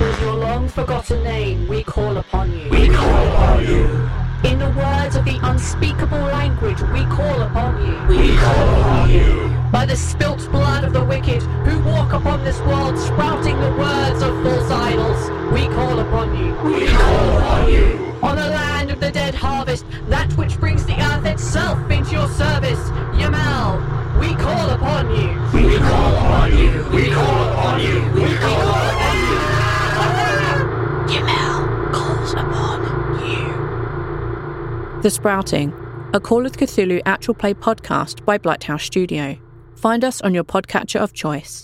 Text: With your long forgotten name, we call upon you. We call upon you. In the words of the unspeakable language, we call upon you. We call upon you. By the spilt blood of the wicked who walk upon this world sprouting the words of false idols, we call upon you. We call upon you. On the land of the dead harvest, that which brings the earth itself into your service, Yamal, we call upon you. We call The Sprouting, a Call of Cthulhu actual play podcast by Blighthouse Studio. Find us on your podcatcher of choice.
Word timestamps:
With 0.00 0.20
your 0.20 0.34
long 0.34 0.68
forgotten 0.68 1.22
name, 1.22 1.68
we 1.68 1.84
call 1.84 2.16
upon 2.16 2.50
you. 2.52 2.68
We 2.68 2.88
call 2.88 3.26
upon 3.28 3.64
you. 3.64 3.84
In 4.42 4.58
the 4.58 4.70
words 4.70 5.14
of 5.14 5.24
the 5.24 5.38
unspeakable 5.40 6.18
language, 6.18 6.80
we 6.92 7.04
call 7.04 7.42
upon 7.42 7.78
you. 7.86 7.94
We 8.08 8.36
call 8.36 8.80
upon 8.80 9.10
you. 9.10 9.56
By 9.70 9.86
the 9.86 9.94
spilt 9.94 10.50
blood 10.50 10.82
of 10.82 10.92
the 10.92 11.04
wicked 11.04 11.42
who 11.42 11.80
walk 11.88 12.12
upon 12.12 12.42
this 12.42 12.58
world 12.62 12.98
sprouting 12.98 13.58
the 13.60 13.70
words 13.76 14.20
of 14.20 14.42
false 14.42 14.70
idols, 14.70 15.30
we 15.52 15.68
call 15.68 16.00
upon 16.00 16.36
you. 16.36 16.52
We 16.64 16.86
call 16.88 17.38
upon 17.38 17.72
you. 17.72 18.14
On 18.20 18.34
the 18.34 18.48
land 18.48 18.90
of 18.90 18.98
the 18.98 19.12
dead 19.12 19.34
harvest, 19.34 19.86
that 20.08 20.32
which 20.36 20.58
brings 20.58 20.84
the 20.86 21.00
earth 21.00 21.24
itself 21.24 21.78
into 21.88 22.10
your 22.12 22.28
service, 22.30 22.80
Yamal, 23.14 23.78
we 24.18 24.34
call 24.34 24.70
upon 24.70 25.10
you. 25.10 25.30
We 25.52 25.78
call 25.78 26.03
The 35.04 35.10
Sprouting, 35.10 35.70
a 36.14 36.18
Call 36.18 36.46
of 36.46 36.52
Cthulhu 36.52 37.02
actual 37.04 37.34
play 37.34 37.52
podcast 37.52 38.24
by 38.24 38.38
Blighthouse 38.38 38.80
Studio. 38.80 39.36
Find 39.76 40.02
us 40.02 40.22
on 40.22 40.32
your 40.32 40.44
podcatcher 40.44 40.98
of 40.98 41.12
choice. 41.12 41.62